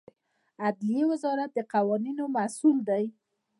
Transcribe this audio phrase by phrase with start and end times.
[0.65, 3.05] عدلیې وزارت د قوانینو مسوول دی